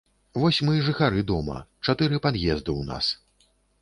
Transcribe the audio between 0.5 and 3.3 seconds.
мы жыхары дома, чатыры пад'езды ў нас.